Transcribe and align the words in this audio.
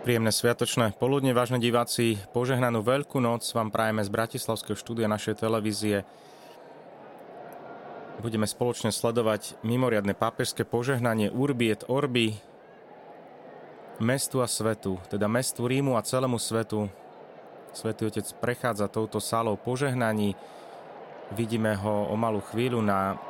Príjemné 0.00 0.32
sviatočné 0.32 0.96
poludne, 0.96 1.36
vážne 1.36 1.60
diváci. 1.60 2.16
Požehnanú 2.32 2.80
Veľkú 2.80 3.20
noc 3.20 3.44
vám 3.52 3.68
prajeme 3.68 4.00
z 4.00 4.08
Bratislavského 4.08 4.72
štúdia 4.72 5.04
našej 5.04 5.44
televízie. 5.44 6.08
Budeme 8.24 8.48
spoločne 8.48 8.96
sledovať 8.96 9.60
mimoriadne 9.60 10.16
pápežské 10.16 10.64
požehnanie 10.64 11.28
Urbi 11.28 11.68
et 11.68 11.84
Orbi 11.84 12.32
mestu 14.00 14.40
a 14.40 14.48
svetu, 14.48 14.96
teda 15.12 15.28
mestu 15.28 15.68
Rímu 15.68 15.92
a 15.92 16.00
celému 16.00 16.40
svetu. 16.40 16.88
Svetý 17.76 18.08
Otec 18.08 18.24
prechádza 18.40 18.88
touto 18.88 19.20
sálou 19.20 19.60
požehnaní. 19.60 20.32
Vidíme 21.36 21.76
ho 21.76 22.08
o 22.08 22.16
malú 22.16 22.40
chvíľu 22.48 22.80
na 22.80 23.20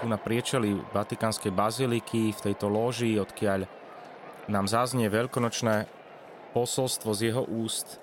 tu 0.00 0.08
na 0.08 0.16
priečeli 0.16 0.80
Vatikánskej 0.96 1.52
baziliky, 1.52 2.32
v 2.32 2.40
tejto 2.40 2.72
loži, 2.72 3.20
odkiaľ 3.20 3.68
nám 4.50 4.66
zaznie 4.66 5.06
veľkonočné 5.06 5.86
posolstvo 6.50 7.14
z 7.14 7.30
jeho 7.30 7.46
úst 7.46 8.02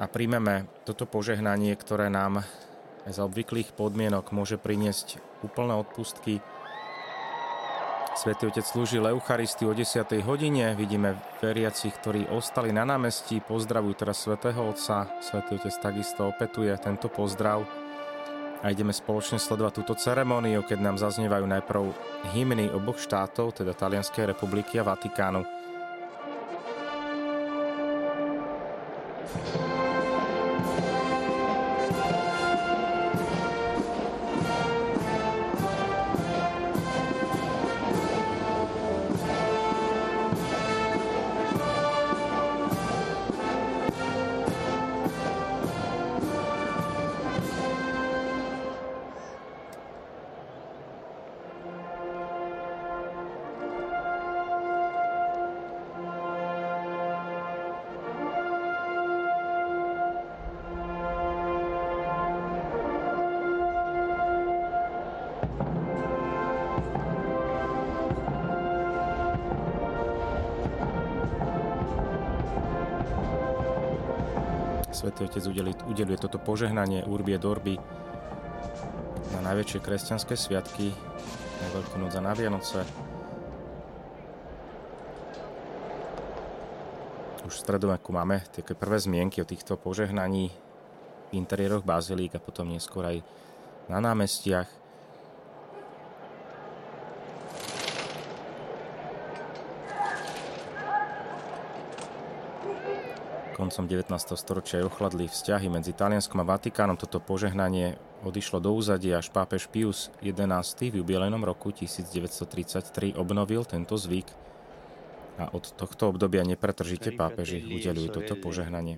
a 0.00 0.08
príjmeme 0.08 0.64
toto 0.88 1.04
požehnanie, 1.04 1.76
ktoré 1.76 2.08
nám 2.08 2.40
za 3.04 3.28
obvyklých 3.28 3.76
podmienok 3.76 4.32
môže 4.32 4.56
priniesť 4.56 5.20
úplné 5.44 5.76
odpustky. 5.76 6.40
Svetý 8.16 8.48
Otec 8.48 8.64
slúžil 8.64 9.04
Eucharistiu 9.04 9.72
o 9.72 9.76
10. 9.76 10.04
hodine. 10.24 10.76
Vidíme 10.76 11.16
veriacich, 11.40 11.94
ktorí 12.00 12.28
ostali 12.28 12.72
na 12.72 12.84
námestí, 12.84 13.40
pozdravujú 13.40 13.94
teraz 13.96 14.24
Svetého 14.24 14.60
Otca. 14.60 15.08
Svetý 15.24 15.56
Otec 15.56 15.72
takisto 15.80 16.28
opetuje 16.28 16.72
tento 16.80 17.08
pozdrav 17.08 17.64
a 18.60 18.68
ideme 18.68 18.92
spoločne 18.92 19.40
sledovať 19.40 19.72
túto 19.80 19.94
ceremóniu, 19.96 20.60
keď 20.64 20.78
nám 20.84 20.96
zaznievajú 21.00 21.44
najprv 21.48 21.82
hymny 22.36 22.68
oboch 22.68 23.00
štátov, 23.00 23.56
teda 23.56 23.72
Talianskej 23.72 24.36
republiky 24.36 24.76
a 24.76 24.84
Vatikánu. 24.84 25.44
Svetý 75.00 75.24
Otec 75.24 75.48
udeluje 75.88 76.18
toto 76.20 76.36
požehnanie 76.36 77.08
Urbie 77.08 77.40
Dorby 77.40 77.80
na 79.32 79.40
najväčšie 79.48 79.80
kresťanské 79.80 80.36
sviatky, 80.36 80.92
na 80.92 81.66
Veľkú 81.72 81.96
noc 81.96 82.12
a 82.12 82.20
na 82.20 82.36
Vianoce. 82.36 82.84
Už 87.48 87.54
v 87.56 87.62
stredoveku 87.64 88.12
máme 88.12 88.44
také 88.52 88.76
prvé 88.76 89.00
zmienky 89.00 89.40
o 89.40 89.48
týchto 89.48 89.80
požehnaní 89.80 90.52
v 90.52 91.30
interiéroch 91.32 91.80
bazilík 91.80 92.36
a 92.36 92.44
potom 92.44 92.68
neskôr 92.68 93.08
aj 93.08 93.24
na 93.88 94.04
námestiach. 94.04 94.79
Koncom 103.60 103.84
19. 103.84 104.40
storočia 104.40 104.80
ochladli 104.80 105.28
vzťahy 105.28 105.68
medzi 105.68 105.92
Talianskom 105.92 106.40
a 106.40 106.48
Vatikánom. 106.48 106.96
Toto 106.96 107.20
požehnanie 107.20 108.00
odišlo 108.24 108.56
do 108.56 108.72
úzadia 108.72 109.20
až 109.20 109.28
pápež 109.28 109.68
Pius 109.68 110.08
XI 110.24 110.88
v 110.88 111.04
jubilejnom 111.04 111.44
roku 111.44 111.68
1933 111.68 113.20
obnovil 113.20 113.68
tento 113.68 114.00
zvyk 114.00 114.32
a 115.36 115.52
od 115.52 115.76
tohto 115.76 116.08
obdobia 116.08 116.40
nepretržite 116.40 117.12
pápeži 117.12 117.60
udelujú 117.60 118.08
toto 118.16 118.32
požehnanie. 118.40 118.96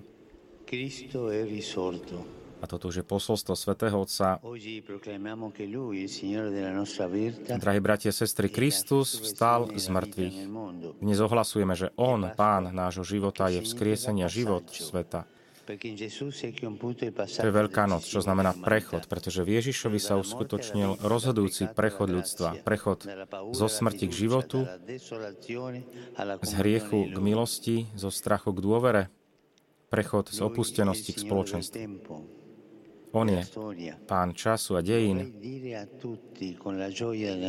Cristo 0.63 1.27
è 1.27 1.43
risorto. 1.43 2.42
A 2.63 2.65
toto 2.65 2.87
už 2.87 3.03
je 3.03 3.05
posolstvo 3.05 3.59
svätého 3.59 3.99
Otca. 3.99 4.39
Drahí 7.59 7.81
bratia 7.83 8.15
a 8.15 8.15
sestry, 8.15 8.47
Kristus 8.47 9.19
vstal 9.19 9.67
z 9.75 9.91
mŕtvych. 9.91 10.37
Dnes 11.03 11.19
ohlasujeme, 11.19 11.75
že 11.75 11.91
On, 11.99 12.23
Pán 12.31 12.71
nášho 12.71 13.03
života, 13.03 13.51
je 13.51 13.59
vzkriesenia 13.59 14.31
život 14.31 14.63
sveta. 14.71 15.27
To 15.63 17.47
je 17.47 17.51
Veľká 17.51 17.83
noc, 17.87 18.07
čo 18.07 18.19
znamená 18.23 18.55
prechod, 18.55 19.11
pretože 19.11 19.43
v 19.43 19.59
Ježišovi 19.59 19.99
sa 19.99 20.15
uskutočnil 20.19 21.03
rozhodujúci 21.03 21.71
prechod 21.71 22.11
ľudstva. 22.15 22.63
Prechod 22.63 23.03
zo 23.51 23.67
smrti 23.67 24.07
k 24.07 24.13
životu, 24.27 24.67
z 26.39 26.51
hriechu 26.59 27.11
k 27.11 27.17
milosti, 27.19 27.91
zo 27.95 28.07
strachu 28.07 28.55
k 28.55 28.59
dôvere, 28.59 29.03
prechod 29.87 30.31
z 30.31 30.39
opustenosti 30.43 31.11
k 31.15 31.19
spoločenstvu. 31.23 32.42
On 33.13 33.29
je 33.29 33.45
pán 34.09 34.33
času 34.33 34.73
a 34.73 34.81
dejín. 34.81 35.37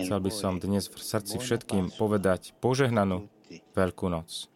Chcel 0.05 0.21
by 0.21 0.31
som 0.31 0.61
dnes 0.61 0.93
v 0.93 0.99
srdci 1.01 1.41
všetkým 1.41 1.89
povedať 1.97 2.53
požehnanú 2.61 3.33
Veľkú 3.73 4.13
noc. 4.13 4.53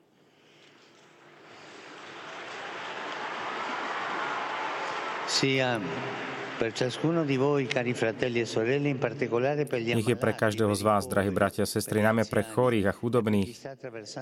Nech 9.79 10.09
je 10.09 10.19
pre 10.19 10.33
každého 10.35 10.75
z 10.75 10.83
vás, 10.83 11.07
drahí 11.07 11.31
bratia 11.31 11.65
a 11.65 11.71
sestry, 11.71 12.05
najmä 12.05 12.29
pre 12.29 12.43
chorých 12.45 12.91
a 12.91 12.97
chudobných, 12.97 13.49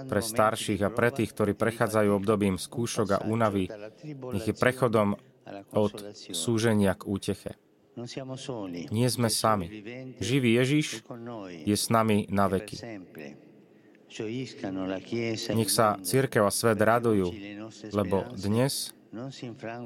pre 0.06 0.20
starších 0.22 0.86
a 0.86 0.90
pre 0.92 1.10
tých, 1.10 1.34
ktorí 1.34 1.58
prechádzajú 1.58 2.10
obdobím 2.14 2.60
skúšok 2.60 3.08
a 3.10 3.18
únavy, 3.26 3.70
nech 4.06 4.46
je 4.46 4.54
prechodom 4.54 5.18
od 5.72 5.92
súženia 6.14 6.94
k 6.94 7.02
úteche. 7.06 7.52
Nie 8.92 9.08
sme 9.08 9.32
sami. 9.32 9.66
Živý 10.20 10.50
Ježiš 10.60 11.00
je 11.64 11.76
s 11.76 11.88
nami 11.88 12.28
na 12.28 12.44
veky. 12.44 12.76
Nech 15.56 15.70
sa 15.72 15.96
církev 16.00 16.44
a 16.44 16.52
svet 16.52 16.76
radujú, 16.76 17.32
lebo 17.90 18.28
dnes 18.36 18.92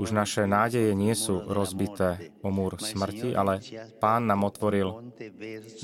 už 0.02 0.10
naše 0.10 0.50
nádeje 0.50 0.90
nie 0.98 1.14
sú 1.14 1.38
rozbité 1.46 2.34
o 2.42 2.50
múr 2.50 2.82
smrti, 2.82 3.30
ale 3.38 3.62
Pán 4.02 4.26
nám 4.26 4.42
otvoril 4.42 5.14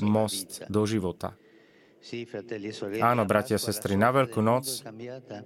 most 0.03 0.67
do 0.67 0.83
života. 0.83 1.31
Áno, 3.01 3.23
bratia 3.25 3.57
a 3.57 3.63
sestry, 3.63 3.97
na 3.97 4.13
Veľkú 4.13 4.39
noc 4.39 4.85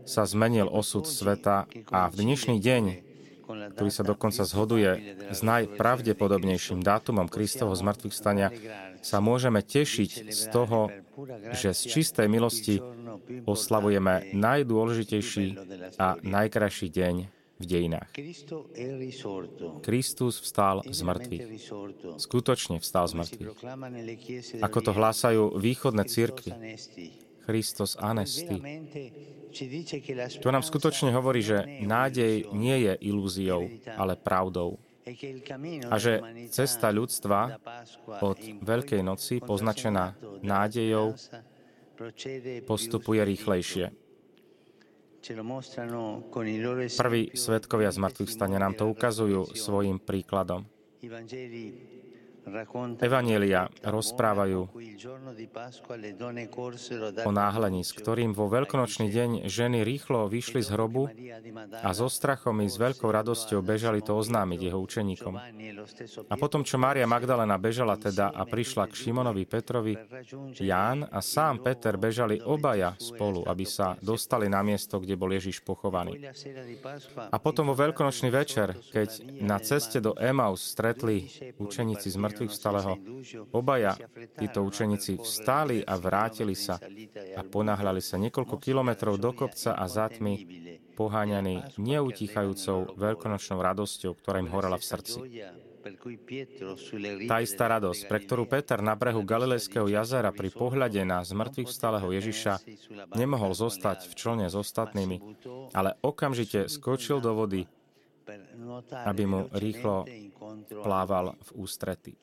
sa 0.06 0.24
zmenil 0.28 0.68
osud 0.68 1.08
sveta 1.08 1.66
a 1.90 2.00
v 2.12 2.16
dnešný 2.22 2.58
deň 2.60 2.84
ktorý 3.76 3.92
sa 3.92 4.04
dokonca 4.04 4.44
zhoduje 4.44 5.18
s 5.32 5.40
najpravdepodobnejším 5.42 6.84
dátumom 6.84 7.28
Kristovho 7.32 7.76
zmrtvých 7.76 8.16
stania, 8.16 8.50
sa 9.02 9.18
môžeme 9.18 9.66
tešiť 9.66 10.30
z 10.30 10.42
toho, 10.54 10.94
že 11.56 11.74
z 11.74 11.82
čistej 11.90 12.28
milosti 12.30 12.80
oslavujeme 13.46 14.34
najdôležitejší 14.38 15.48
a 15.98 16.18
najkrajší 16.22 16.88
deň 16.90 17.16
v 17.62 17.66
dejinách. 17.70 18.10
Kristus 19.86 20.42
vstal 20.42 20.82
z 20.90 21.00
mŕtvych. 21.06 21.46
Skutočne 22.18 22.82
vstal 22.82 23.06
z 23.06 23.14
mŕtvych. 23.22 23.50
Ako 24.66 24.80
to 24.82 24.92
hlásajú 24.98 25.44
východné 25.62 26.10
církvy. 26.10 26.52
Christos 27.44 27.98
anesti. 28.00 28.58
To 30.40 30.50
nám 30.50 30.64
skutočne 30.64 31.12
hovorí, 31.12 31.44
že 31.44 31.84
nádej 31.84 32.48
nie 32.56 32.88
je 32.88 32.94
ilúziou, 33.04 33.68
ale 34.00 34.16
pravdou. 34.16 34.80
A 35.90 35.96
že 35.98 36.22
cesta 36.54 36.94
ľudstva 36.94 37.58
od 38.22 38.40
Veľkej 38.62 39.02
noci, 39.02 39.42
poznačená 39.42 40.14
nádejou, 40.46 41.18
postupuje 42.70 43.22
rýchlejšie. 43.26 43.86
Prví 46.98 47.22
svetkovia 47.38 47.90
z 47.94 47.98
mŕtvych 48.02 48.32
stane 48.32 48.58
nám 48.58 48.74
to 48.74 48.90
ukazujú 48.90 49.54
svojim 49.54 50.02
príkladom. 50.02 50.66
Evanielia 52.98 53.70
rozprávajú 53.86 54.66
o 57.22 57.32
náhlení, 57.32 57.82
s 57.86 57.92
ktorým 57.94 58.34
vo 58.34 58.50
veľkonočný 58.50 59.14
deň 59.14 59.30
ženy 59.46 59.86
rýchlo 59.86 60.26
vyšli 60.26 60.66
z 60.66 60.74
hrobu 60.74 61.06
a 61.86 61.90
so 61.94 62.10
strachom 62.10 62.66
i 62.66 62.68
s 62.68 62.82
veľkou 62.82 63.06
radosťou 63.06 63.62
bežali 63.62 64.02
to 64.02 64.18
oznámiť 64.18 64.60
jeho 64.68 64.80
učeníkom. 64.82 65.34
A 66.30 66.36
potom, 66.38 66.66
čo 66.66 66.82
Mária 66.82 67.06
Magdalena 67.06 67.62
bežala 67.62 67.94
teda 68.02 68.34
a 68.34 68.42
prišla 68.42 68.90
k 68.90 68.98
Šimonovi 68.98 69.46
Petrovi, 69.46 69.94
Ján 70.58 71.06
a 71.14 71.22
sám 71.22 71.62
Peter 71.62 71.94
bežali 71.94 72.42
obaja 72.42 72.98
spolu, 72.98 73.46
aby 73.46 73.70
sa 73.70 73.94
dostali 74.02 74.50
na 74.50 74.66
miesto, 74.66 74.98
kde 74.98 75.14
bol 75.14 75.30
Ježiš 75.30 75.62
pochovaný. 75.62 76.18
A 77.30 77.38
potom 77.38 77.70
vo 77.70 77.78
veľkonočný 77.78 78.34
večer, 78.34 78.82
keď 78.90 79.10
na 79.46 79.62
ceste 79.62 80.02
do 80.02 80.18
Emaus 80.18 80.74
stretli 80.74 81.30
učeníci 81.62 82.10
z 82.10 82.18
mŕtvych 82.32 82.52
vstalého. 82.56 82.96
Obaja 83.52 84.00
títo 84.40 84.64
učeníci 84.64 85.20
vstali 85.20 85.84
a 85.84 86.00
vrátili 86.00 86.56
sa 86.56 86.80
a 87.36 87.42
ponáhľali 87.44 88.00
sa 88.00 88.16
niekoľko 88.16 88.56
kilometrov 88.56 89.20
do 89.20 89.36
kopca 89.36 89.76
a 89.76 89.86
za 89.92 90.08
tmy, 90.08 90.48
poháňaní 90.96 91.76
neutichajúcou 91.76 92.96
veľkonočnou 92.96 93.60
radosťou, 93.60 94.16
ktorá 94.16 94.40
im 94.40 94.50
horela 94.50 94.80
v 94.80 94.88
srdci. 94.88 95.18
Tá 97.26 97.42
istá 97.42 97.66
radosť, 97.66 98.06
pre 98.06 98.22
ktorú 98.22 98.46
Peter 98.46 98.78
na 98.86 98.94
brehu 98.94 99.26
Galilejského 99.26 99.90
jazera 99.90 100.30
pri 100.30 100.54
pohľade 100.54 101.02
na 101.02 101.26
zmrtvých 101.26 101.74
vstalého 101.74 102.06
Ježiša 102.06 102.62
nemohol 103.18 103.58
zostať 103.58 104.06
v 104.06 104.14
člne 104.14 104.46
s 104.46 104.54
ostatnými, 104.54 105.18
ale 105.74 105.98
okamžite 106.06 106.70
skočil 106.70 107.18
do 107.18 107.34
vody 107.34 107.66
aby 109.06 109.24
mu 109.26 109.48
rýchlo 109.54 110.06
plával 110.84 111.36
v 111.38 111.50
ústrety. 111.62 112.14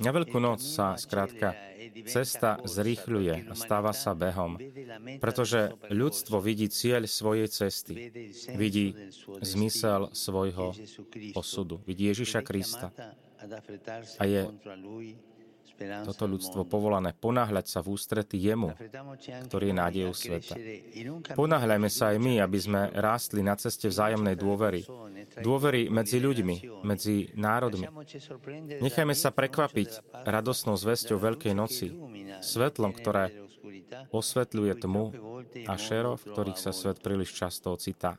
Na 0.00 0.10
Veľkú 0.16 0.40
noc 0.40 0.64
sa, 0.64 0.96
skrátka, 0.96 1.52
cesta 2.08 2.56
zrýchľuje 2.64 3.52
a 3.52 3.52
stáva 3.52 3.92
sa 3.92 4.16
behom, 4.16 4.56
pretože 5.20 5.76
ľudstvo 5.92 6.40
vidí 6.40 6.72
cieľ 6.72 7.04
svojej 7.04 7.52
cesty, 7.52 8.08
vidí 8.56 8.96
zmysel 9.44 10.08
svojho 10.16 10.72
osudu, 11.36 11.84
vidí 11.84 12.08
Ježiša 12.08 12.40
Krista 12.40 12.88
a 14.16 14.24
je 14.24 14.48
toto 15.78 16.24
ľudstvo 16.24 16.64
povolané 16.64 17.12
ponáhľať 17.12 17.66
sa 17.68 17.80
v 17.84 17.96
ústrety 17.96 18.40
jemu, 18.40 18.72
ktorý 19.48 19.70
je 19.70 19.76
nádejou 19.76 20.12
sveta. 20.16 20.54
Ponáhľajme 21.36 21.88
sa 21.92 22.12
aj 22.12 22.16
my, 22.20 22.34
aby 22.40 22.58
sme 22.58 22.80
rástli 22.96 23.44
na 23.44 23.54
ceste 23.54 23.86
vzájomnej 23.92 24.36
dôvery. 24.36 24.82
Dôvery 25.40 25.92
medzi 25.92 26.18
ľuďmi, 26.20 26.84
medzi 26.84 27.30
národmi. 27.36 27.86
Nechajme 28.80 29.12
sa 29.12 29.30
prekvapiť 29.32 30.24
radosnou 30.24 30.80
zväzťou 30.80 31.16
Veľkej 31.20 31.54
noci, 31.56 31.92
svetlom, 32.40 32.92
ktoré 32.96 33.32
osvetľuje 34.10 34.74
tmu 34.80 35.04
a 35.66 35.74
šero, 35.76 36.16
v 36.16 36.24
ktorých 36.32 36.58
sa 36.58 36.72
svet 36.72 37.00
príliš 37.00 37.36
často 37.36 37.74
ocitá. 37.74 38.18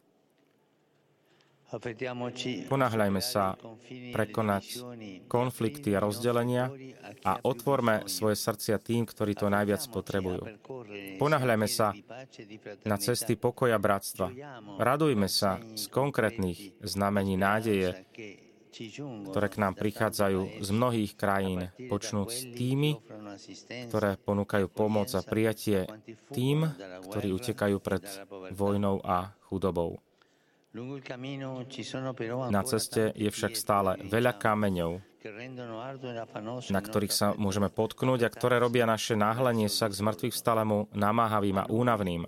Ponáhľajme 2.72 3.20
sa 3.20 3.60
prekonať 4.16 4.88
konflikty 5.28 5.92
a 5.92 6.00
rozdelenia 6.00 6.72
a 7.28 7.44
otvorme 7.44 8.08
svoje 8.08 8.40
srdcia 8.40 8.80
tým, 8.80 9.04
ktorí 9.04 9.36
to 9.36 9.52
najviac 9.52 9.84
potrebujú. 9.92 10.48
Ponáhľajme 11.20 11.68
sa 11.68 11.92
na 12.88 12.96
cesty 12.96 13.36
pokoja 13.36 13.76
bratstva. 13.84 14.32
Radujme 14.80 15.28
sa 15.28 15.60
z 15.76 15.92
konkrétnych 15.92 16.80
znamení 16.80 17.36
nádeje, 17.36 18.08
ktoré 19.28 19.48
k 19.52 19.60
nám 19.60 19.76
prichádzajú 19.76 20.64
z 20.64 20.70
mnohých 20.72 21.20
krajín, 21.20 21.68
počnúť 21.92 22.28
s 22.32 22.42
tými, 22.56 22.96
ktoré 23.92 24.16
ponúkajú 24.16 24.72
pomoc 24.72 25.12
a 25.18 25.26
prijatie 25.26 25.84
tým, 26.32 26.64
ktorí 27.12 27.36
utekajú 27.36 27.76
pred 27.84 28.08
vojnou 28.56 29.04
a 29.04 29.36
chudobou. 29.50 30.00
Na 32.52 32.64
ceste 32.68 33.16
je 33.16 33.30
však 33.32 33.54
stále 33.56 33.92
veľa 34.04 34.36
kameňov, 34.36 35.00
na 36.70 36.82
ktorých 36.84 37.14
sa 37.14 37.34
môžeme 37.40 37.72
potknúť 37.72 38.28
a 38.28 38.30
ktoré 38.30 38.60
robia 38.60 38.84
naše 38.84 39.16
náhlenie 39.16 39.72
sa 39.72 39.88
k 39.88 39.98
zmrtvých 39.98 40.36
vstalému 40.36 40.92
namáhavým 40.92 41.58
a 41.64 41.66
únavným. 41.72 42.28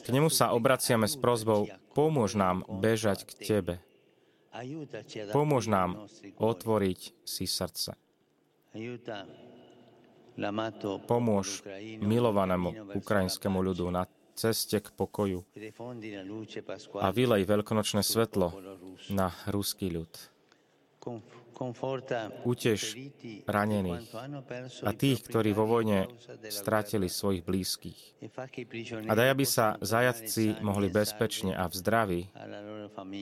K 0.00 0.10
nemu 0.10 0.32
sa 0.32 0.56
obraciame 0.56 1.04
s 1.04 1.18
prozbou, 1.20 1.68
pomôž 1.92 2.40
nám 2.40 2.64
bežať 2.66 3.28
k 3.28 3.30
Tebe. 3.42 3.74
Pomôž 5.34 5.68
nám 5.68 6.08
otvoriť 6.40 7.00
si 7.26 7.44
srdce. 7.44 7.98
Pomôž 11.04 11.62
milovanému 12.00 12.96
ukrajinskému 12.96 13.58
ľudu 13.60 13.86
na 13.92 14.08
ceste 14.34 14.82
k 14.82 14.88
pokoju 14.92 15.46
a 16.98 17.08
vylej 17.14 17.42
veľkonočné 17.46 18.02
svetlo 18.02 18.52
na 19.10 19.30
ruský 19.48 19.94
ľud. 19.94 20.10
Utež 22.42 22.98
ranených 23.46 24.10
a 24.82 24.90
tých, 24.90 25.22
ktorí 25.22 25.54
vo 25.54 25.70
vojne 25.70 26.10
stratili 26.50 27.06
svojich 27.06 27.46
blízkych. 27.46 28.00
A 29.06 29.12
daj, 29.14 29.28
aby 29.30 29.46
sa 29.46 29.78
zajatci 29.78 30.58
mohli 30.66 30.90
bezpečne 30.90 31.54
a 31.54 31.70
v 31.70 31.74
zdraví 31.78 32.20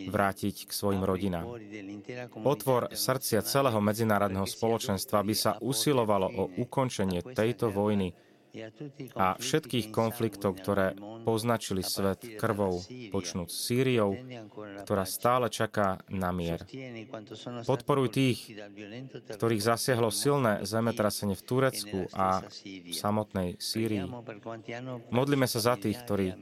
vrátiť 0.08 0.64
k 0.64 0.70
svojim 0.72 1.04
rodinám. 1.04 1.44
Otvor 2.40 2.96
srdcia 2.96 3.44
celého 3.44 3.84
medzinárodného 3.84 4.48
spoločenstva, 4.48 5.20
aby 5.20 5.36
sa 5.36 5.60
usilovalo 5.60 6.32
o 6.32 6.44
ukončenie 6.56 7.20
tejto 7.36 7.68
vojny 7.68 8.16
a 9.16 9.26
všetkých 9.40 9.88
konfliktov, 9.88 10.60
ktoré 10.60 10.92
poznačili 11.24 11.80
svet 11.80 12.36
krvou, 12.36 12.84
počnúť 13.08 13.48
Sýriou, 13.48 14.12
ktorá 14.84 15.08
stále 15.08 15.48
čaká 15.48 16.04
na 16.12 16.30
mier. 16.36 16.60
Podporuj 17.64 18.08
tých, 18.12 18.52
ktorých 19.32 19.62
zasiahlo 19.64 20.12
silné 20.12 20.64
zemetrasenie 20.68 21.32
v 21.32 21.42
Turecku 21.42 21.98
a 22.12 22.44
v 22.44 22.92
samotnej 22.92 23.56
Sýrii. 23.56 24.04
Modlíme 25.08 25.48
sa 25.48 25.60
za 25.72 25.74
tých, 25.80 25.96
ktorí 26.04 26.36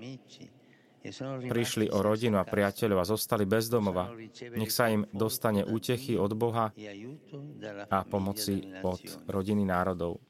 prišli 1.49 1.89
o 1.89 2.05
rodinu 2.05 2.37
a 2.37 2.45
priateľov 2.45 2.99
a 3.01 3.09
zostali 3.09 3.49
bez 3.49 3.73
domova. 3.73 4.13
Nech 4.53 4.69
sa 4.69 4.93
im 4.93 5.09
dostane 5.17 5.65
útechy 5.65 6.21
od 6.21 6.37
Boha 6.37 6.77
a 7.89 7.99
pomoci 8.05 8.69
od 8.85 9.01
rodiny 9.25 9.65
národov. 9.65 10.21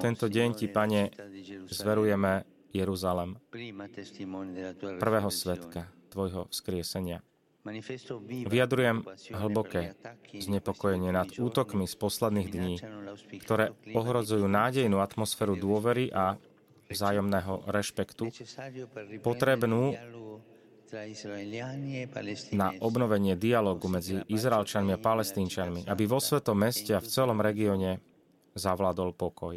Tento 0.00 0.26
deň 0.32 0.48
Ti, 0.56 0.66
Pane, 0.72 1.12
zverujeme 1.68 2.48
Jeruzalem, 2.72 3.36
prvého 4.96 5.28
svetka 5.28 5.92
Tvojho 6.08 6.48
vzkriesenia. 6.48 7.20
Vyjadrujem 8.48 9.04
hlboké 9.36 9.92
znepokojenie 10.32 11.12
nad 11.12 11.28
útokmi 11.36 11.84
z 11.84 11.94
posledných 12.00 12.48
dní, 12.48 12.74
ktoré 13.44 13.76
ohrozujú 13.92 14.48
nádejnú 14.48 15.04
atmosféru 15.04 15.60
dôvery 15.60 16.08
a 16.08 16.40
vzájomného 16.88 17.68
rešpektu, 17.68 18.32
potrebnú 19.20 19.92
na 22.52 22.68
obnovenie 22.80 23.34
dialogu 23.36 23.86
medzi 23.88 24.20
Izraelčanmi 24.28 24.92
a 24.96 24.98
Palestínčanmi, 24.98 25.84
aby 25.86 26.04
vo 26.08 26.20
svetom 26.20 26.56
meste 26.56 26.96
a 26.96 27.00
v 27.02 27.08
celom 27.08 27.38
regióne 27.40 28.00
zavládol 28.58 29.14
pokoj. 29.14 29.54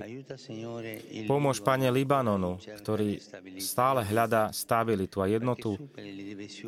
Pomôž, 1.25 1.57
Pane, 1.65 1.89
Libanonu, 1.89 2.61
ktorý 2.61 3.17
stále 3.57 4.05
hľadá 4.05 4.53
stabilitu 4.53 5.25
a 5.25 5.27
jednotu, 5.27 5.75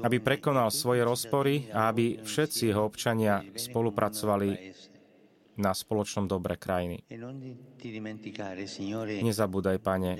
aby 0.01 0.17
prekonal 0.17 0.73
svoje 0.73 1.05
rozpory 1.05 1.69
a 1.69 1.93
aby 1.93 2.19
všetci 2.25 2.73
jeho 2.73 2.89
občania 2.89 3.45
spolupracovali 3.53 4.73
na 5.57 5.71
spoločnom 5.73 6.25
dobre 6.25 6.57
krajiny. 6.57 7.05
E 7.09 7.17
Nezabúdaj, 9.21 9.77
Pane, 9.83 10.11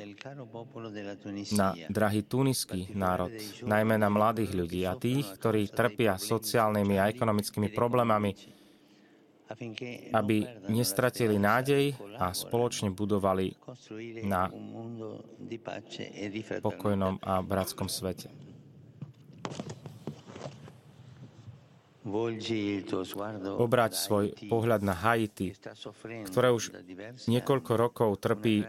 na 1.58 1.68
drahý 1.90 2.22
tuniský 2.26 2.94
národ, 2.94 3.34
najmä 3.66 3.98
na 3.98 4.10
mladých 4.14 4.52
ľudí 4.54 4.86
a 4.86 4.94
tých, 4.94 5.26
ktorí 5.42 5.74
trpia 5.74 6.22
sociálnymi 6.22 7.02
a 7.02 7.10
ekonomickými 7.10 7.74
problémami, 7.74 8.36
aby 10.14 10.38
nestratili 10.72 11.38
nádej 11.38 11.94
a 12.18 12.34
spoločne 12.34 12.90
budovali 12.90 13.54
na 14.26 14.50
e 14.50 15.58
e, 16.10 16.42
e, 16.42 16.62
pokojnom 16.64 17.22
a 17.22 17.44
bratskom 17.46 17.86
svete. 17.86 18.43
Obrať 23.56 23.92
svoj 23.96 24.36
pohľad 24.52 24.84
na 24.84 24.92
Haiti, 24.92 25.56
ktoré 26.28 26.52
už 26.52 26.76
niekoľko 27.32 27.72
rokov 27.80 28.20
trpí 28.20 28.68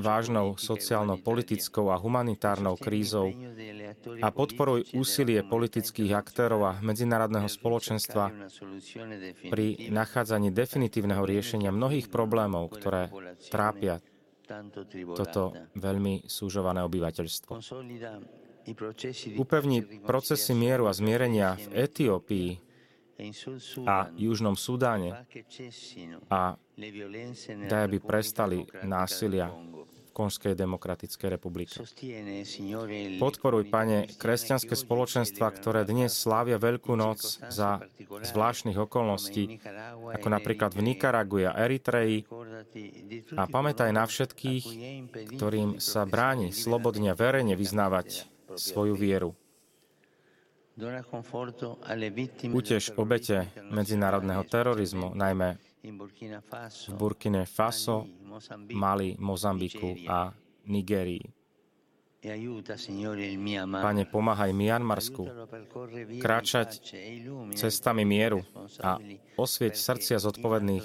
vážnou 0.00 0.56
sociálno-politickou 0.56 1.92
a 1.92 2.00
humanitárnou 2.00 2.80
krízou 2.80 3.28
a 4.24 4.28
podporuj 4.32 4.88
úsilie 4.96 5.44
politických 5.44 6.16
aktérov 6.16 6.60
a 6.64 6.72
medzinárodného 6.80 7.52
spoločenstva 7.52 8.32
pri 9.52 9.92
nachádzaní 9.92 10.48
definitívneho 10.48 11.28
riešenia 11.28 11.68
mnohých 11.68 12.08
problémov, 12.08 12.72
ktoré 12.72 13.12
trápia 13.52 14.00
toto 15.12 15.52
veľmi 15.76 16.24
súžované 16.24 16.80
obyvateľstvo. 16.80 17.60
Upevní 19.38 19.78
procesy 20.04 20.52
mieru 20.52 20.88
a 20.88 20.92
zmierenia 20.92 21.56
v 21.56 21.66
Etiópii 21.88 22.50
a 23.82 24.14
Južnom 24.14 24.54
Sudáne 24.54 25.26
a 26.30 26.54
daj, 27.66 27.82
aby 27.90 27.98
prestali 27.98 28.62
násilia 28.86 29.50
v 29.50 30.10
Konskej 30.14 30.54
demokratickej 30.54 31.28
republike. 31.30 31.82
Podporuj, 33.18 33.62
Pane, 33.70 34.06
kresťanské 34.18 34.78
spoločenstva, 34.78 35.50
ktoré 35.50 35.82
dnes 35.82 36.14
slávia 36.14 36.62
Veľkú 36.62 36.94
noc 36.94 37.42
za 37.50 37.82
zvláštnych 38.06 38.78
okolností, 38.78 39.58
ako 40.14 40.26
napríklad 40.30 40.78
v 40.78 40.94
Nikaragu 40.94 41.50
a 41.50 41.58
Eritreji. 41.58 42.22
A 43.34 43.50
pamätaj 43.50 43.90
na 43.90 44.06
všetkých, 44.06 44.64
ktorým 45.34 45.82
sa 45.82 46.06
bráni 46.06 46.54
slobodne 46.54 47.18
verejne 47.18 47.58
vyznávať 47.58 48.37
svoju 48.58 48.94
vieru. 48.98 49.32
Utež 52.54 52.94
obete 52.94 53.50
medzinárodného 53.66 54.46
terorizmu, 54.46 55.10
najmä 55.10 55.58
v 55.82 56.94
Burkine 56.94 57.42
Faso, 57.46 58.06
Mali, 58.70 59.18
Mozambiku 59.18 59.98
a 60.06 60.30
Nigerii. 60.70 61.38
E 62.18 62.34
Pane, 63.62 64.02
pomáhaj 64.10 64.50
Mianmarsku 64.50 65.22
kráčať 66.18 66.82
cestami 67.54 68.02
mieru 68.02 68.42
a 68.82 68.98
osvieť 69.38 69.74
srdcia 69.78 70.18
zodpovedných, 70.18 70.84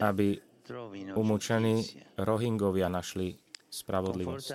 aby 0.00 0.40
umúčení 1.12 1.84
Rohingovia 2.16 2.88
našli 2.88 3.36
spravodlivosť. 3.76 4.48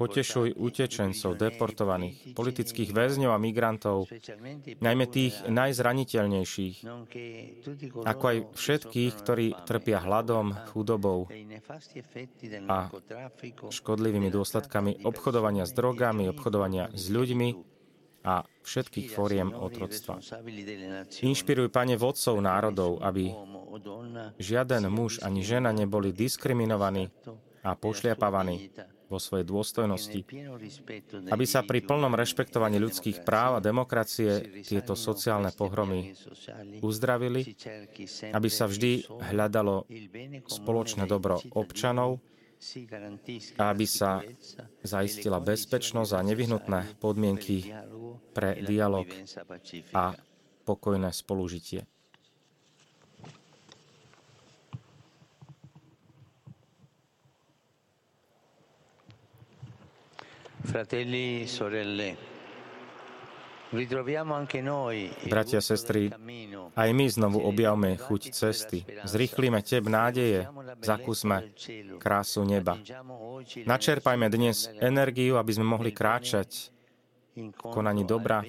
Potešuj 0.00 0.56
utečencov, 0.56 1.36
deportovaných, 1.36 2.32
politických 2.32 2.96
väzňov 2.96 3.36
a 3.36 3.38
migrantov, 3.38 4.08
najmä 4.80 5.04
tých 5.12 5.36
najzraniteľnejších, 5.44 6.76
ako 8.08 8.24
aj 8.24 8.38
všetkých, 8.56 9.12
ktorí 9.20 9.46
trpia 9.68 10.00
hladom, 10.00 10.56
chudobou 10.72 11.28
a 12.64 12.78
škodlivými 13.68 14.32
dôsledkami 14.32 15.04
obchodovania 15.04 15.68
s 15.68 15.76
drogami, 15.76 16.32
obchodovania 16.32 16.88
s 16.96 17.12
ľuďmi 17.12 17.48
a 18.26 18.44
všetkých 18.44 19.08
fóriem 19.14 19.54
otroctva. 19.54 20.20
Inšpiruj, 21.22 21.68
Pane, 21.72 21.94
vodcov 21.96 22.36
národov, 22.42 23.00
aby 23.00 23.32
žiaden 24.36 24.90
muž 24.90 25.22
ani 25.22 25.40
žena 25.46 25.70
neboli 25.70 26.10
diskriminovaní 26.12 27.08
a 27.62 27.74
pošliapavaní 27.74 28.70
vo 29.08 29.16
svojej 29.16 29.48
dôstojnosti, 29.48 30.20
aby 31.32 31.44
sa 31.48 31.64
pri 31.64 31.80
plnom 31.80 32.12
rešpektovaní 32.12 32.76
ľudských 32.76 33.24
práv 33.24 33.58
a 33.58 33.64
demokracie 33.64 34.62
tieto 34.62 34.92
sociálne 34.92 35.48
pohromy 35.56 36.12
uzdravili, 36.84 37.56
aby 38.36 38.48
sa 38.52 38.68
vždy 38.68 39.08
hľadalo 39.32 39.88
spoločné 40.44 41.08
dobro 41.08 41.40
občanov 41.56 42.20
a 43.56 43.64
aby 43.72 43.86
sa 43.88 44.20
zaistila 44.84 45.40
bezpečnosť 45.40 46.10
a 46.12 46.20
nevyhnutné 46.26 47.00
podmienky 47.00 47.70
pre 48.36 48.60
dialog 48.60 49.08
a 49.94 50.12
pokojné 50.68 51.10
spolužitie. 51.16 51.97
Fratelli, 60.68 61.48
sorelle, 61.48 62.36
Bratia, 65.28 65.60
sestry, 65.60 66.08
aj 66.72 66.90
my 66.92 67.06
znovu 67.08 67.44
objavme 67.44 68.00
chuť 68.00 68.22
cesty. 68.32 68.84
Zrýchlíme 69.04 69.60
teb 69.60 69.92
nádeje, 69.92 70.48
zakúsme 70.80 71.52
krásu 72.00 72.48
neba. 72.48 72.80
Načerpajme 73.64 74.28
dnes 74.32 74.72
energiu, 74.80 75.36
aby 75.36 75.52
sme 75.52 75.68
mohli 75.68 75.92
kráčať 75.92 76.72
v 77.36 77.52
konaní 77.60 78.08
dobra, 78.08 78.40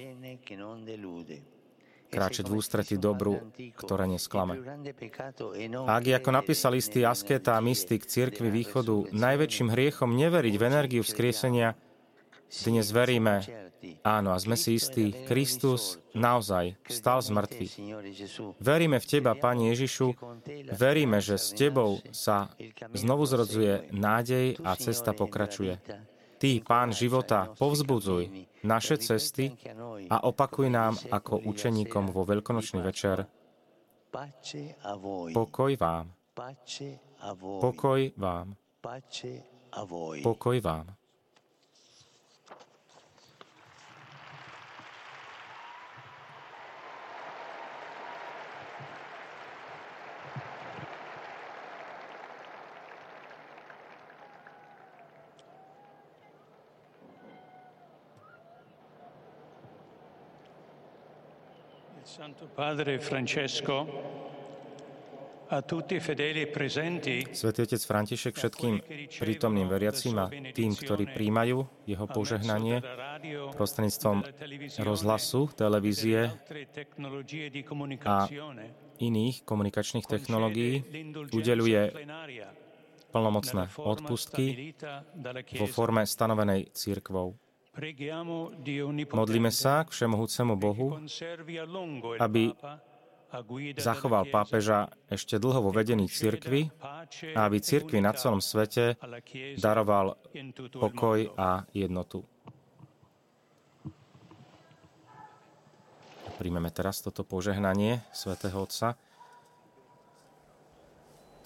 kráčať 2.08 2.44
v 2.48 2.52
ústrety 2.56 2.96
dobru, 2.96 3.44
ktoré 3.76 4.08
nesklame. 4.08 4.56
Ak 5.84 6.04
je, 6.08 6.16
ako 6.16 6.30
napísal 6.32 6.80
istý 6.80 7.04
askéta 7.04 7.60
a 7.60 7.64
mystik 7.64 8.08
Cirkvy 8.08 8.48
východu, 8.48 9.12
najväčším 9.12 9.68
hriechom 9.68 10.16
neveriť 10.16 10.54
v 10.56 10.64
energiu 10.64 11.02
vzkriesenia, 11.04 11.76
dnes 12.50 12.90
veríme, 12.90 13.46
áno, 14.02 14.34
a 14.34 14.38
sme 14.42 14.58
si 14.58 14.74
istí, 14.74 15.14
Kristus 15.30 16.02
naozaj 16.12 16.74
vstal 16.90 17.22
z 17.22 17.30
mŕtvych. 17.30 17.74
Veríme 18.58 18.98
v 18.98 19.06
Teba, 19.06 19.38
Pani 19.38 19.70
Ježišu, 19.70 20.18
veríme, 20.74 21.22
že 21.22 21.38
s 21.38 21.54
Tebou 21.54 22.02
sa 22.10 22.50
znovu 22.90 23.24
zrodzuje 23.30 23.94
nádej 23.94 24.58
a 24.66 24.74
cesta 24.74 25.14
pokračuje. 25.14 25.78
Ty, 26.40 26.50
Pán 26.64 26.90
života, 26.90 27.52
povzbudzuj 27.54 28.48
naše 28.64 28.96
cesty 28.98 29.54
a 30.08 30.24
opakuj 30.24 30.72
nám 30.72 30.96
ako 31.12 31.44
učeníkom 31.46 32.10
vo 32.10 32.24
veľkonočný 32.26 32.80
večer. 32.82 33.28
Pokoj 35.30 35.72
vám. 35.78 36.10
Pokoj 37.60 38.00
vám. 38.16 38.46
Pokoj 40.24 40.58
vám. 40.64 40.99
Svetý 67.32 67.58
otec 67.64 67.82
František 67.82 68.36
všetkým 68.36 68.74
prítomným 69.18 69.66
veriacím 69.72 70.20
a 70.20 70.28
tým, 70.28 70.76
ktorí 70.76 71.08
príjmajú 71.16 71.58
jeho 71.88 72.06
požehnanie 72.06 72.84
prostredníctvom 73.56 74.16
rozhlasu, 74.84 75.48
televízie 75.56 76.28
a 78.04 78.28
iných 79.00 79.36
komunikačných 79.48 80.04
technológií 80.04 80.84
udeluje 81.32 81.82
plnomocné 83.10 83.74
odpustky 83.80 84.76
vo 85.56 85.66
forme 85.66 86.04
stanovenej 86.04 86.68
církvou. 86.76 87.49
Modlíme 89.14 89.54
sa 89.54 89.86
k 89.86 89.94
všemohúcemu 89.94 90.54
Bohu, 90.58 90.98
aby 92.18 92.50
zachoval 93.78 94.26
pápeža 94.26 94.90
ešte 95.06 95.38
dlho 95.38 95.62
vo 95.62 95.70
vedení 95.70 96.10
cirkvy 96.10 96.66
a 97.30 97.46
aby 97.46 97.62
cirkvi 97.62 98.02
na 98.02 98.10
celom 98.10 98.42
svete 98.42 98.98
daroval 99.54 100.18
pokoj 100.74 101.30
a 101.38 101.62
jednotu. 101.70 102.26
Príjmeme 106.42 106.72
teraz 106.74 107.04
toto 107.04 107.22
požehnanie 107.22 108.02
svätého 108.10 108.64
Otca, 108.64 108.96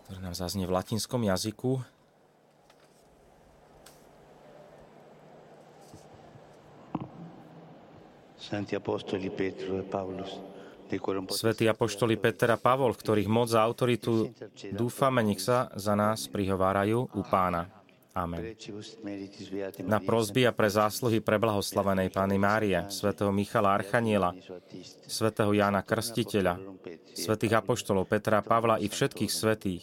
ktoré 0.07 0.23
nám 0.23 0.39
zaznie 0.39 0.65
v 0.65 0.73
latinskom 0.73 1.21
jazyku. 1.27 1.83
Svetí 11.35 11.65
apoštoli 11.67 12.15
Peter 12.21 12.49
a 12.55 12.59
Pavol, 12.61 12.93
v 12.95 13.01
ktorých 13.01 13.29
moc 13.29 13.51
a 13.57 13.65
autoritu 13.65 14.31
dúfame, 14.71 15.25
nech 15.25 15.41
sa 15.43 15.73
za 15.75 15.97
nás 15.97 16.29
prihovárajú 16.29 17.09
u 17.11 17.23
pána. 17.25 17.85
Amen. 18.15 18.55
Na 19.83 19.99
prosby 19.99 20.47
a 20.47 20.55
pre 20.55 20.71
zásluhy 20.71 21.19
preblahoslavenej 21.19 22.15
Pány 22.15 22.39
Márie, 22.39 22.79
svätého 22.87 23.35
Michala 23.35 23.75
Archaniela, 23.75 24.31
svätého 25.11 25.51
Jána 25.51 25.83
Krstiteľa, 25.83 26.63
svätých 27.11 27.59
apoštolov 27.59 28.07
Petra 28.07 28.39
Pavla 28.39 28.79
i 28.79 28.87
všetkých 28.87 29.33
svetých, 29.35 29.83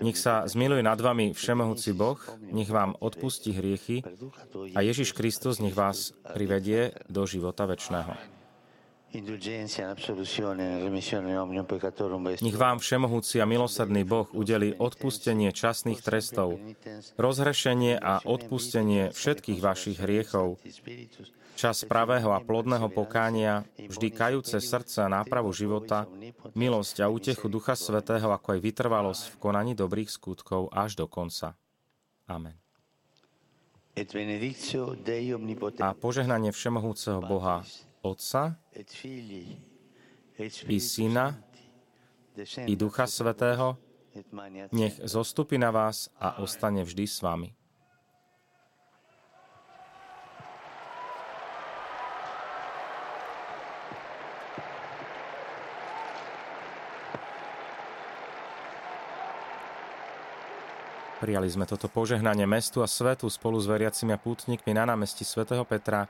nech 0.00 0.18
sa 0.18 0.46
zmiluje 0.46 0.82
nad 0.86 0.98
vami 0.98 1.34
Všemohúci 1.34 1.90
Boh, 1.92 2.18
nech 2.54 2.70
vám 2.70 2.94
odpustí 3.02 3.50
hriechy 3.50 4.06
a 4.74 4.80
Ježiš 4.86 5.12
Kristus 5.12 5.58
nech 5.58 5.74
vás 5.74 6.14
privedie 6.30 6.94
do 7.10 7.26
života 7.26 7.66
väčšného. 7.66 8.14
Nech 12.42 12.58
vám 12.58 12.76
všemohúci 12.82 13.36
a 13.38 13.46
milosrdný 13.46 14.02
Boh 14.02 14.26
udeli 14.34 14.74
odpustenie 14.74 15.54
časných 15.54 16.02
trestov, 16.02 16.58
rozhrešenie 17.14 17.94
a 17.94 18.18
odpustenie 18.26 19.14
všetkých 19.14 19.60
vašich 19.62 20.02
hriechov, 20.02 20.58
čas 21.54 21.86
pravého 21.86 22.34
a 22.34 22.42
plodného 22.42 22.90
pokánia, 22.90 23.64
vždy 23.78 24.10
kajúce 24.10 24.58
srdce 24.58 25.06
a 25.06 25.08
nápravu 25.08 25.54
života, 25.54 26.04
milosť 26.52 27.02
a 27.02 27.08
útechu 27.08 27.46
Ducha 27.46 27.78
Svetého, 27.78 28.28
ako 28.30 28.58
aj 28.58 28.60
vytrvalosť 28.60 29.22
v 29.32 29.36
konaní 29.40 29.72
dobrých 29.78 30.10
skutkov 30.10 30.68
až 30.74 30.98
do 30.98 31.06
konca. 31.06 31.54
Amen. 32.26 32.58
A 35.78 35.88
požehnanie 35.94 36.50
Všemohúceho 36.50 37.22
Boha, 37.22 37.62
Otca 38.02 38.58
i 40.66 40.78
Syna 40.82 41.38
i 42.66 42.74
Ducha 42.74 43.06
Svetého, 43.06 43.78
nech 44.74 44.98
zostupí 45.06 45.58
na 45.58 45.70
vás 45.70 46.10
a 46.18 46.42
ostane 46.42 46.82
vždy 46.82 47.06
s 47.06 47.22
vami. 47.22 47.54
Prijali 61.24 61.48
sme 61.48 61.64
toto 61.64 61.88
požehnanie 61.88 62.44
mestu 62.44 62.84
a 62.84 62.88
svetu 62.90 63.32
spolu 63.32 63.56
s 63.56 63.64
veriacimi 63.64 64.12
a 64.12 64.20
pútnikmi 64.20 64.76
na 64.76 64.84
námestí 64.84 65.24
svätého 65.24 65.64
Petra 65.64 66.04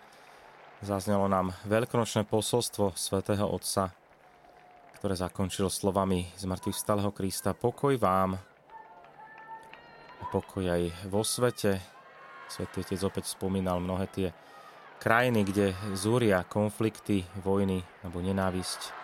Zaznelo 0.82 1.30
nám 1.30 1.54
veľkonočné 1.70 2.26
posolstvo 2.26 2.98
svätého 2.98 3.46
Otca, 3.46 3.94
ktoré 4.98 5.14
zakončilo 5.14 5.70
slovami 5.70 6.26
z 6.34 6.50
mŕtvych 6.50 6.74
stáleho 6.74 7.14
Krista. 7.14 7.54
Pokoj 7.54 7.94
vám 7.94 8.42
pokoj 10.34 10.66
aj 10.66 10.90
vo 11.06 11.22
svete. 11.22 11.78
Svetý 12.50 12.82
Otec 12.82 12.98
opäť 13.06 13.30
spomínal 13.30 13.78
mnohé 13.78 14.10
tie 14.10 14.28
krajiny, 14.98 15.46
kde 15.46 15.78
zúria 15.94 16.42
konflikty, 16.42 17.22
vojny 17.38 17.86
alebo 18.02 18.18
nenávisť 18.18 19.03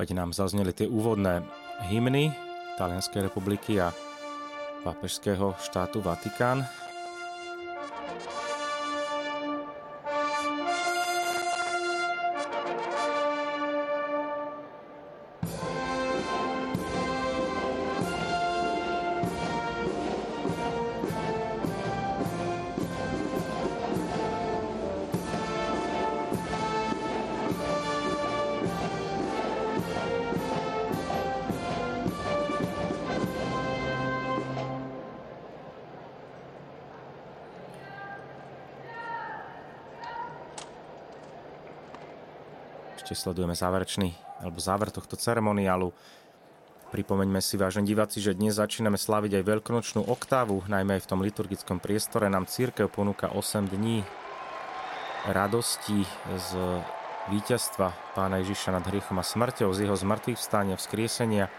Opäť 0.00 0.16
nám 0.16 0.32
zazneli 0.32 0.72
tie 0.72 0.88
úvodné 0.88 1.44
hymny 1.92 2.32
Talianskej 2.80 3.28
republiky 3.28 3.84
a 3.84 3.92
pápežského 4.80 5.52
štátu 5.60 6.00
Vatikán. 6.00 6.64
Ešte 43.10 43.26
sledujeme 43.26 43.58
záverečný 43.58 44.14
alebo 44.38 44.62
záver 44.62 44.94
tohto 44.94 45.18
ceremoniálu. 45.18 45.90
Pripomeňme 46.94 47.42
si, 47.42 47.58
vážení 47.58 47.90
diváci, 47.90 48.22
že 48.22 48.38
dnes 48.38 48.54
začíname 48.54 48.94
slaviť 48.94 49.34
aj 49.34 49.50
veľkonočnú 49.50 50.06
oktávu, 50.06 50.70
najmä 50.70 50.94
aj 50.94 51.02
v 51.02 51.10
tom 51.10 51.18
liturgickom 51.18 51.82
priestore 51.82 52.30
nám 52.30 52.46
církev 52.46 52.86
ponúka 52.86 53.34
8 53.34 53.66
dní 53.66 54.06
radosti 55.26 56.06
z 56.38 56.50
víťazstva 57.34 58.14
pána 58.14 58.38
Ježiša 58.46 58.78
nad 58.78 58.86
hriechom 58.86 59.18
a 59.18 59.26
smrťou, 59.26 59.74
z 59.74 59.90
jeho 59.90 59.98
zmrtvých 59.98 60.38
vstania, 60.38 60.78
vzkriesenia. 60.78 61.50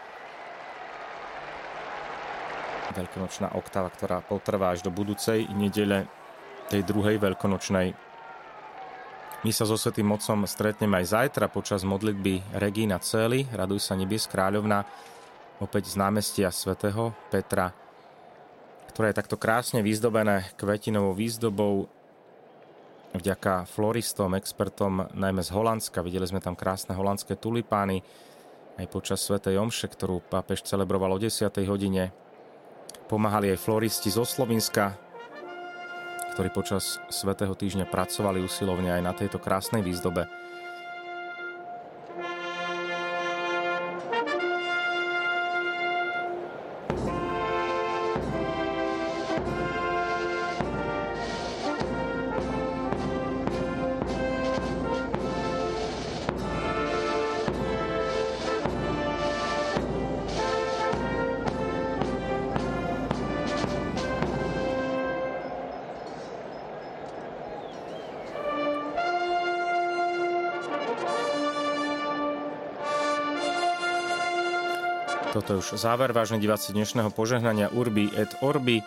Veľkonočná 2.96 3.60
oktáva, 3.60 3.92
ktorá 3.92 4.24
potrvá 4.24 4.72
až 4.72 4.88
do 4.88 4.92
budúcej 4.96 5.52
nedele 5.52 6.08
tej 6.72 6.88
druhej 6.88 7.20
veľkonočnej 7.20 8.11
my 9.42 9.50
sa 9.50 9.66
so 9.66 9.74
Svetým 9.74 10.06
Mocom 10.06 10.46
stretneme 10.46 11.02
aj 11.02 11.18
zajtra 11.18 11.50
počas 11.50 11.82
modlitby 11.82 12.58
Regína 12.62 13.02
Celi, 13.02 13.50
Raduj 13.50 13.82
sa 13.82 13.98
nebies 13.98 14.30
kráľovna, 14.30 14.86
opäť 15.58 15.90
z 15.90 15.96
námestia 15.98 16.54
svätého 16.54 17.10
Petra, 17.34 17.74
ktoré 18.94 19.10
je 19.10 19.18
takto 19.18 19.42
krásne 19.42 19.82
vyzdobené 19.82 20.54
kvetinovou 20.62 21.18
výzdobou 21.18 21.90
vďaka 23.18 23.66
floristom, 23.66 24.38
expertom 24.38 25.10
najmä 25.18 25.42
z 25.42 25.50
Holandska. 25.52 26.06
Videli 26.06 26.30
sme 26.30 26.38
tam 26.38 26.54
krásne 26.54 26.94
holandské 26.94 27.34
tulipány 27.34 28.06
aj 28.78 28.86
počas 28.94 29.26
Svetej 29.26 29.58
Omše, 29.58 29.90
ktorú 29.90 30.22
pápež 30.22 30.64
celebroval 30.64 31.18
o 31.18 31.20
10. 31.20 31.50
hodine. 31.66 32.14
Pomáhali 33.10 33.52
aj 33.52 33.60
floristi 33.60 34.14
zo 34.14 34.24
Slovenska, 34.24 34.96
ktorí 36.42 36.58
počas 36.58 36.98
Svetého 37.06 37.54
týždňa 37.54 37.86
pracovali 37.86 38.42
usilovne 38.42 38.90
aj 38.90 39.02
na 39.06 39.14
tejto 39.14 39.38
krásnej 39.38 39.86
výzdobe. 39.86 40.26
Toto 75.32 75.56
je 75.56 75.64
už 75.64 75.80
záver, 75.80 76.12
vážne 76.12 76.44
diváci 76.44 76.76
dnešného 76.76 77.08
požehnania 77.16 77.72
Urbi 77.72 78.12
et 78.14 78.36
Orbi. 78.44 78.84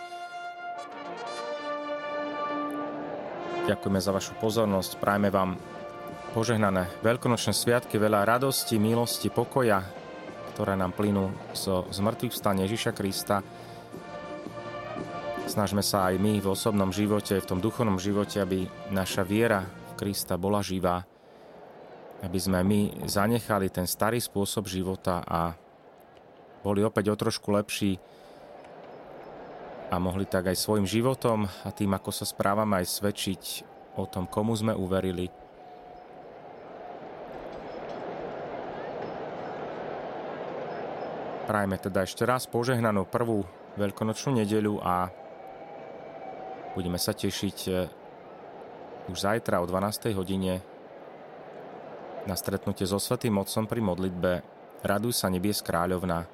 Ďakujeme 3.65 4.01
za 4.01 4.13
vašu 4.13 4.37
pozornosť, 4.37 5.01
prajme 5.01 5.33
vám 5.33 5.57
požehnané 6.37 6.93
veľkonočné 7.01 7.57
sviatky, 7.57 7.97
veľa 7.97 8.29
radosti, 8.29 8.77
milosti, 8.77 9.33
pokoja 9.33 10.05
ktoré 10.55 10.79
nám 10.79 10.95
plynú 10.95 11.35
zo 11.51 11.83
zmrtvých 11.91 12.31
vstan 12.31 12.63
Ježiša 12.63 12.95
Krista. 12.95 13.43
Snažme 15.51 15.83
sa 15.83 16.07
aj 16.07 16.23
my 16.23 16.39
v 16.39 16.47
osobnom 16.47 16.95
živote, 16.95 17.35
v 17.43 17.49
tom 17.51 17.59
duchovnom 17.59 17.99
živote, 17.99 18.39
aby 18.39 18.71
naša 18.95 19.27
viera 19.27 19.67
v 19.67 19.93
Krista 19.99 20.39
bola 20.39 20.63
živá, 20.63 21.03
aby 22.23 22.39
sme 22.39 22.63
my 22.63 22.81
zanechali 23.11 23.67
ten 23.67 23.91
starý 23.91 24.23
spôsob 24.23 24.71
života 24.71 25.27
a 25.27 25.59
boli 26.65 26.81
opäť 26.81 27.13
o 27.13 27.21
trošku 27.21 27.53
lepší 27.53 28.01
a 29.93 30.01
mohli 30.01 30.25
tak 30.25 30.49
aj 30.49 30.57
svojim 30.57 30.89
životom 30.89 31.45
a 31.45 31.69
tým, 31.69 31.93
ako 31.93 32.09
sa 32.09 32.25
správame, 32.25 32.81
aj 32.81 32.89
svedčiť 32.89 33.43
o 34.01 34.09
tom, 34.09 34.25
komu 34.25 34.57
sme 34.57 34.73
uverili. 34.73 35.29
Prajme 41.45 41.77
teda 41.77 42.09
ešte 42.09 42.25
raz 42.25 42.49
požehnanú 42.49 43.05
prvú 43.05 43.45
veľkonočnú 43.77 44.41
nedeľu 44.41 44.81
a 44.81 45.13
budeme 46.73 46.97
sa 46.97 47.13
tešiť 47.13 47.59
eh, 47.69 47.85
už 49.13 49.21
zajtra 49.21 49.61
o 49.61 49.69
12. 49.69 50.17
hodine 50.17 50.65
na 52.25 52.33
stretnutie 52.33 52.89
so 52.89 52.97
Svetým 52.97 53.37
Otcom 53.37 53.69
pri 53.69 53.85
modlitbe 53.85 54.55
Raduj 54.85 55.17
sa 55.17 55.33
nebies 55.33 55.65
kráľovna, 55.65 56.29